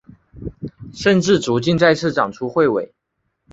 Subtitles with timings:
[0.95, 2.91] 甚至逐渐再次长出彗尾。